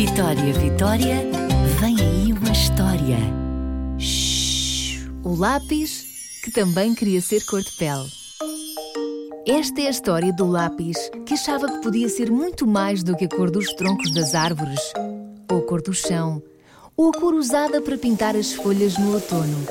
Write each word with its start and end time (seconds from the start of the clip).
Vitória, 0.00 0.54
Vitória, 0.54 1.16
vem 1.78 1.94
aí 2.00 2.32
uma 2.32 2.50
história. 2.50 3.18
Shhh, 3.98 5.06
o 5.22 5.34
lápis 5.34 6.40
que 6.42 6.50
também 6.50 6.94
queria 6.94 7.20
ser 7.20 7.44
cor 7.44 7.60
de 7.60 7.70
pele. 7.72 8.08
Esta 9.46 9.82
é 9.82 9.88
a 9.88 9.90
história 9.90 10.32
do 10.32 10.46
lápis 10.46 10.96
que 11.26 11.34
achava 11.34 11.70
que 11.70 11.82
podia 11.82 12.08
ser 12.08 12.30
muito 12.30 12.66
mais 12.66 13.02
do 13.02 13.14
que 13.14 13.26
a 13.26 13.28
cor 13.28 13.50
dos 13.50 13.74
troncos 13.74 14.10
das 14.10 14.34
árvores, 14.34 14.80
ou 15.50 15.58
a 15.58 15.66
cor 15.66 15.82
do 15.82 15.92
chão, 15.92 16.42
ou 16.96 17.10
a 17.10 17.12
cor 17.12 17.34
usada 17.34 17.82
para 17.82 17.98
pintar 17.98 18.34
as 18.34 18.54
folhas 18.54 18.96
no 18.96 19.12
outono. 19.12 19.66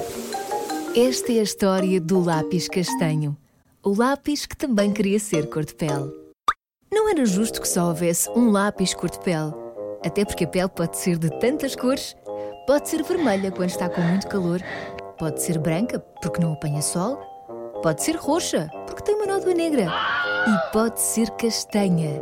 Esta 0.95 1.33
é 1.33 1.39
a 1.39 1.43
história 1.43 1.99
do 1.99 2.23
lápis 2.23 2.67
castanho, 2.67 3.35
o 3.81 3.95
lápis 3.97 4.45
que 4.45 4.55
também 4.55 4.93
queria 4.93 5.19
ser 5.19 5.49
cor 5.49 5.65
de 5.65 5.73
pele. 5.73 6.13
Não 6.91 7.09
era 7.09 7.25
justo 7.25 7.59
que 7.59 7.67
só 7.67 7.87
houvesse 7.87 8.29
um 8.29 8.51
lápis 8.51 8.93
cor 8.93 9.09
de 9.09 9.19
pele 9.21 9.68
até 10.05 10.23
porque 10.25 10.45
a 10.45 10.47
pele 10.47 10.69
pode 10.69 10.97
ser 10.97 11.17
de 11.17 11.29
tantas 11.39 11.75
cores. 11.75 12.15
Pode 12.65 12.87
ser 12.89 13.03
vermelha 13.03 13.51
quando 13.51 13.69
está 13.69 13.89
com 13.89 14.01
muito 14.01 14.27
calor, 14.27 14.61
pode 15.17 15.41
ser 15.41 15.57
branca 15.57 15.99
porque 16.21 16.41
não 16.41 16.53
apanha 16.53 16.81
sol, 16.81 17.17
pode 17.81 18.03
ser 18.03 18.15
roxa 18.15 18.69
porque 18.85 19.01
tem 19.01 19.15
uma 19.15 19.25
nódoa 19.25 19.53
negra 19.53 19.91
e 20.47 20.71
pode 20.71 21.01
ser 21.01 21.31
castanha 21.31 22.21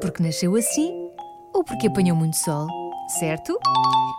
porque 0.00 0.22
nasceu 0.22 0.54
assim 0.54 1.10
ou 1.52 1.64
porque 1.64 1.88
apanhou 1.88 2.16
muito 2.16 2.36
sol, 2.36 2.66
certo? 3.18 3.58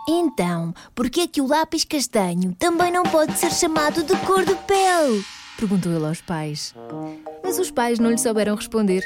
Então, 0.08 0.74
por 0.94 1.08
que 1.08 1.22
é 1.22 1.26
que 1.26 1.40
o 1.40 1.46
lápis 1.46 1.84
castanho 1.84 2.54
também 2.58 2.92
não 2.92 3.04
pode 3.04 3.32
ser 3.38 3.50
chamado 3.50 4.02
de 4.02 4.14
cor 4.18 4.44
de 4.44 4.54
pele? 4.54 5.24
Perguntou 5.58 5.92
ele 5.92 6.04
aos 6.04 6.20
pais. 6.20 6.74
Mas 7.42 7.58
os 7.58 7.70
pais 7.70 7.98
não 7.98 8.10
lhe 8.10 8.18
souberam 8.18 8.54
responder. 8.54 9.02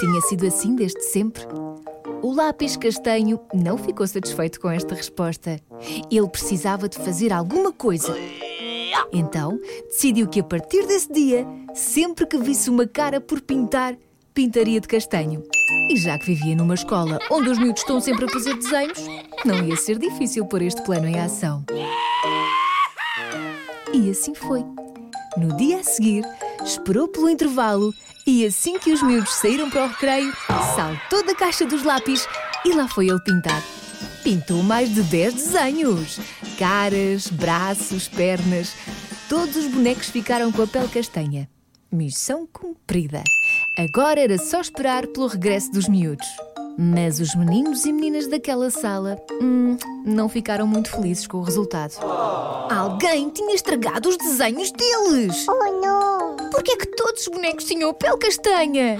Tinha 0.00 0.20
sido 0.22 0.46
assim 0.46 0.74
desde 0.74 1.00
sempre. 1.02 1.46
O 2.22 2.32
lápis 2.34 2.76
castanho 2.76 3.40
não 3.54 3.78
ficou 3.78 4.06
satisfeito 4.06 4.60
com 4.60 4.68
esta 4.68 4.94
resposta. 4.94 5.60
Ele 6.10 6.28
precisava 6.28 6.88
de 6.88 6.98
fazer 6.98 7.32
alguma 7.32 7.72
coisa. 7.72 8.14
Então, 9.12 9.58
decidiu 9.88 10.28
que 10.28 10.40
a 10.40 10.44
partir 10.44 10.86
desse 10.86 11.12
dia, 11.12 11.46
sempre 11.74 12.26
que 12.26 12.36
visse 12.36 12.68
uma 12.70 12.86
cara 12.86 13.20
por 13.20 13.40
pintar, 13.40 13.96
pintaria 14.34 14.80
de 14.80 14.88
castanho. 14.88 15.44
E 15.90 15.96
já 15.96 16.18
que 16.18 16.26
vivia 16.26 16.56
numa 16.56 16.74
escola 16.74 17.18
onde 17.30 17.50
os 17.50 17.58
miúdos 17.58 17.82
estão 17.82 18.00
sempre 18.00 18.24
a 18.24 18.28
fazer 18.28 18.54
desenhos, 18.54 18.98
não 19.44 19.64
ia 19.64 19.76
ser 19.76 19.98
difícil 19.98 20.44
pôr 20.44 20.62
este 20.62 20.82
plano 20.82 21.06
em 21.06 21.18
ação. 21.20 21.64
E 23.94 24.10
assim 24.10 24.34
foi. 24.34 24.64
No 25.36 25.56
dia 25.56 25.78
a 25.80 25.84
seguir, 25.84 26.24
esperou 26.68 27.08
pelo 27.08 27.30
intervalo 27.30 27.94
e 28.26 28.44
assim 28.44 28.78
que 28.78 28.92
os 28.92 29.02
miúdos 29.02 29.32
saíram 29.32 29.70
para 29.70 29.86
o 29.86 29.88
recreio, 29.88 30.32
saltou 30.76 31.24
da 31.24 31.34
caixa 31.34 31.64
dos 31.64 31.82
lápis 31.82 32.28
e 32.64 32.74
lá 32.74 32.86
foi 32.86 33.08
ele 33.08 33.20
pintar. 33.20 33.62
Pintou 34.22 34.62
mais 34.62 34.94
de 34.94 35.02
10 35.02 35.34
desenhos: 35.34 36.20
caras, 36.58 37.28
braços, 37.28 38.06
pernas. 38.06 38.74
Todos 39.28 39.56
os 39.56 39.66
bonecos 39.66 40.10
ficaram 40.10 40.52
com 40.52 40.62
a 40.62 40.66
pele 40.66 40.88
castanha. 40.88 41.48
Missão 41.90 42.46
cumprida. 42.46 43.22
Agora 43.78 44.20
era 44.20 44.36
só 44.36 44.60
esperar 44.60 45.06
pelo 45.06 45.26
regresso 45.26 45.70
dos 45.72 45.88
miúdos. 45.88 46.26
Mas 46.78 47.18
os 47.18 47.34
meninos 47.34 47.84
e 47.86 47.92
meninas 47.92 48.28
daquela 48.28 48.70
sala 48.70 49.16
hum, 49.42 49.76
não 50.04 50.28
ficaram 50.28 50.66
muito 50.66 50.90
felizes 50.90 51.26
com 51.26 51.38
o 51.38 51.42
resultado. 51.42 51.94
Alguém 52.70 53.30
tinha 53.30 53.54
estragado 53.54 54.08
os 54.08 54.16
desenhos 54.16 54.70
deles! 54.70 55.46
Oh 55.48 55.80
não! 55.80 56.07
Por 56.58 56.64
que 56.64 56.72
é 56.72 56.76
que 56.76 56.86
todos 56.86 57.22
os 57.22 57.28
bonecos 57.28 57.66
tinham 57.66 57.94
pele 57.94 58.16
castanha? 58.16 58.98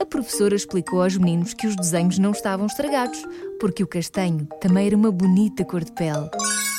A 0.00 0.04
professora 0.04 0.56
explicou 0.56 1.00
aos 1.00 1.16
meninos 1.16 1.54
que 1.54 1.68
os 1.68 1.76
desenhos 1.76 2.18
não 2.18 2.32
estavam 2.32 2.66
estragados, 2.66 3.24
porque 3.60 3.84
o 3.84 3.86
castanho 3.86 4.48
também 4.60 4.88
era 4.88 4.96
uma 4.96 5.12
bonita 5.12 5.64
cor 5.64 5.84
de 5.84 5.92
pele. 5.92 6.28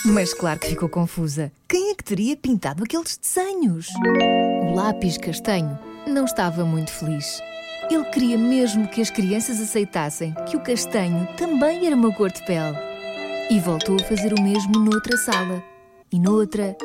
Mas 0.05 0.33
claro 0.33 0.59
que 0.59 0.67
ficou 0.67 0.89
confusa. 0.89 1.53
Quem 1.69 1.91
é 1.91 1.95
que 1.95 2.03
teria 2.03 2.35
pintado 2.35 2.83
aqueles 2.83 3.15
desenhos? 3.15 3.87
O 4.63 4.75
lápis 4.75 5.17
castanho 5.17 5.80
não 6.05 6.25
estava 6.25 6.65
muito 6.65 6.92
feliz. 6.92 7.42
Ele 7.89 8.03
queria 8.09 8.37
mesmo 8.37 8.89
que 8.89 8.99
as 8.99 9.09
crianças 9.09 9.61
aceitassem 9.61 10.36
que 10.49 10.58
o 10.58 10.63
castanho 10.63 11.25
também 11.37 11.87
era 11.87 11.95
uma 11.95 12.13
cor 12.13 12.30
de 12.30 12.45
pele. 12.45 12.77
E 13.49 13.58
voltou 13.58 13.95
a 13.95 14.03
fazer 14.03 14.33
o 14.33 14.43
mesmo 14.43 14.80
noutra 14.80 15.15
sala. 15.15 15.63
E 16.11 16.19
noutra. 16.19 16.75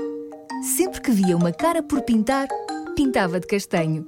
Sempre 0.77 1.01
que 1.01 1.11
via 1.11 1.37
uma 1.37 1.53
cara 1.53 1.83
por 1.83 2.01
pintar, 2.03 2.47
pintava 2.99 3.39
de 3.39 3.47
castanho. 3.47 4.05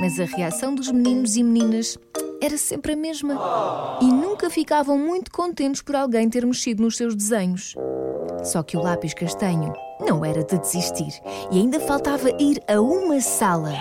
Mas 0.00 0.18
a 0.18 0.24
reação 0.24 0.74
dos 0.74 0.90
meninos 0.90 1.36
e 1.36 1.42
meninas 1.42 1.98
era 2.40 2.56
sempre 2.56 2.94
a 2.94 2.96
mesma. 2.96 3.38
E 4.00 4.06
nunca 4.06 4.48
ficavam 4.48 4.96
muito 4.96 5.30
contentes 5.30 5.82
por 5.82 5.94
alguém 5.94 6.26
ter 6.26 6.46
mexido 6.46 6.82
nos 6.82 6.96
seus 6.96 7.14
desenhos. 7.14 7.74
Só 8.42 8.62
que 8.62 8.78
o 8.78 8.80
lápis 8.80 9.12
castanho 9.12 9.74
não 10.00 10.24
era 10.24 10.42
de 10.42 10.58
desistir 10.58 11.20
e 11.52 11.58
ainda 11.58 11.78
faltava 11.80 12.30
ir 12.40 12.62
a 12.66 12.80
uma 12.80 13.20
sala. 13.20 13.74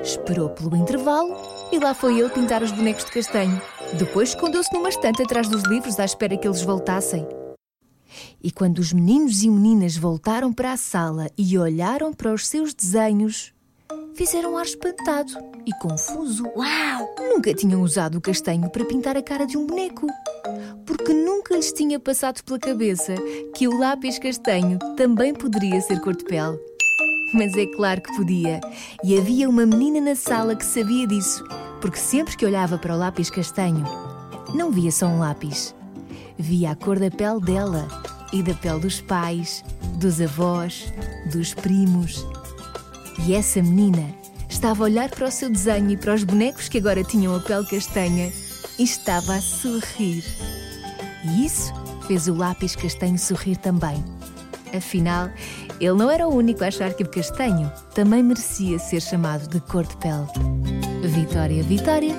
Esperou 0.00 0.50
pelo 0.50 0.76
intervalo 0.76 1.36
e 1.72 1.80
lá 1.80 1.94
foi 1.94 2.20
ele 2.20 2.30
pintar 2.30 2.62
os 2.62 2.70
bonecos 2.70 3.06
de 3.06 3.10
castanho. 3.10 3.60
Depois 3.98 4.28
escondeu-se 4.28 4.72
numa 4.72 4.88
estante 4.88 5.20
atrás 5.20 5.48
dos 5.48 5.64
livros 5.64 5.98
à 5.98 6.04
espera 6.04 6.36
que 6.36 6.46
eles 6.46 6.62
voltassem. 6.62 7.26
E 8.42 8.50
quando 8.50 8.78
os 8.78 8.92
meninos 8.92 9.42
e 9.42 9.48
meninas 9.48 9.96
voltaram 9.96 10.52
para 10.52 10.72
a 10.72 10.76
sala 10.76 11.30
e 11.36 11.58
olharam 11.58 12.12
para 12.12 12.32
os 12.32 12.46
seus 12.46 12.74
desenhos, 12.74 13.52
fizeram 14.14 14.52
um 14.52 14.58
ar 14.58 14.66
espantado 14.66 15.32
e 15.66 15.72
confuso. 15.78 16.44
Uau! 16.56 17.14
Nunca 17.18 17.52
tinham 17.54 17.82
usado 17.82 18.18
o 18.18 18.20
castanho 18.20 18.70
para 18.70 18.84
pintar 18.84 19.16
a 19.16 19.22
cara 19.22 19.46
de 19.46 19.56
um 19.56 19.66
boneco. 19.66 20.06
Porque 20.86 21.12
nunca 21.12 21.54
lhes 21.54 21.72
tinha 21.72 21.98
passado 21.98 22.42
pela 22.44 22.58
cabeça 22.58 23.14
que 23.54 23.66
o 23.66 23.78
lápis 23.78 24.18
castanho 24.18 24.78
também 24.96 25.34
poderia 25.34 25.80
ser 25.80 26.00
cor 26.00 26.16
de 26.16 26.24
pele. 26.24 26.58
Mas 27.32 27.56
é 27.56 27.66
claro 27.66 28.00
que 28.00 28.14
podia. 28.16 28.60
E 29.02 29.18
havia 29.18 29.48
uma 29.48 29.66
menina 29.66 30.00
na 30.00 30.14
sala 30.14 30.54
que 30.54 30.64
sabia 30.64 31.06
disso, 31.06 31.44
porque 31.80 31.98
sempre 31.98 32.36
que 32.36 32.46
olhava 32.46 32.78
para 32.78 32.94
o 32.94 32.98
lápis 32.98 33.30
castanho, 33.30 33.84
não 34.54 34.70
via 34.70 34.92
só 34.92 35.06
um 35.06 35.18
lápis. 35.18 35.74
Via 36.38 36.70
a 36.70 36.76
cor 36.76 36.98
da 36.98 37.10
pele 37.10 37.40
dela 37.40 37.88
e 38.34 38.42
da 38.42 38.52
pele 38.52 38.80
dos 38.80 39.00
pais, 39.00 39.64
dos 39.94 40.20
avós, 40.20 40.92
dos 41.32 41.54
primos. 41.54 42.26
E 43.24 43.32
essa 43.32 43.62
menina 43.62 44.12
estava 44.48 44.82
a 44.82 44.86
olhar 44.86 45.08
para 45.08 45.28
o 45.28 45.30
seu 45.30 45.48
desenho 45.48 45.90
e 45.90 45.96
para 45.96 46.14
os 46.14 46.24
bonecos 46.24 46.68
que 46.68 46.78
agora 46.78 47.04
tinham 47.04 47.34
a 47.36 47.40
pele 47.40 47.64
castanha 47.64 48.32
e 48.76 48.82
estava 48.82 49.36
a 49.36 49.40
sorrir. 49.40 50.24
E 51.24 51.46
isso 51.46 51.72
fez 52.08 52.26
o 52.26 52.34
lápis 52.34 52.74
castanho 52.74 53.18
sorrir 53.18 53.56
também. 53.56 54.04
Afinal, 54.76 55.30
ele 55.80 55.94
não 55.94 56.10
era 56.10 56.26
o 56.26 56.34
único 56.34 56.64
a 56.64 56.66
achar 56.66 56.92
que 56.92 57.04
o 57.04 57.08
castanho 57.08 57.70
também 57.94 58.20
merecia 58.20 58.80
ser 58.80 59.00
chamado 59.00 59.48
de 59.48 59.60
cor 59.60 59.86
de 59.86 59.96
pele. 59.98 60.26
Vitória, 61.08 61.62
Vitória, 61.62 62.16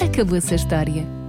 acabou-se 0.00 0.54
a 0.54 0.56
história. 0.56 1.19